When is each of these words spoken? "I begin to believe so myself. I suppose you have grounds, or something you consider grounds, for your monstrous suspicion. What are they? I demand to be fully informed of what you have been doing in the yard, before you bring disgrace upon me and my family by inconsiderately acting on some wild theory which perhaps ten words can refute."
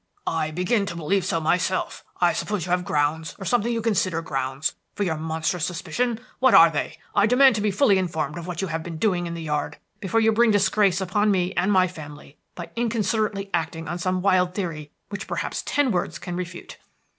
"I 0.25 0.49
begin 0.49 0.87
to 0.87 0.95
believe 0.95 1.23
so 1.23 1.39
myself. 1.39 2.03
I 2.19 2.33
suppose 2.33 2.65
you 2.65 2.71
have 2.71 2.83
grounds, 2.83 3.35
or 3.37 3.45
something 3.45 3.71
you 3.71 3.83
consider 3.83 4.23
grounds, 4.23 4.73
for 4.95 5.03
your 5.03 5.15
monstrous 5.15 5.63
suspicion. 5.67 6.19
What 6.39 6.55
are 6.55 6.71
they? 6.71 6.97
I 7.15 7.27
demand 7.27 7.53
to 7.57 7.61
be 7.61 7.69
fully 7.69 7.99
informed 7.99 8.35
of 8.39 8.47
what 8.47 8.63
you 8.63 8.69
have 8.69 8.81
been 8.81 8.97
doing 8.97 9.27
in 9.27 9.35
the 9.35 9.43
yard, 9.43 9.77
before 9.99 10.19
you 10.19 10.31
bring 10.31 10.49
disgrace 10.49 11.01
upon 11.01 11.29
me 11.29 11.53
and 11.53 11.71
my 11.71 11.87
family 11.87 12.35
by 12.55 12.71
inconsiderately 12.75 13.51
acting 13.53 13.87
on 13.87 13.99
some 13.99 14.23
wild 14.23 14.55
theory 14.55 14.89
which 15.09 15.27
perhaps 15.27 15.61
ten 15.67 15.91
words 15.91 16.17
can 16.17 16.35
refute." 16.35 16.79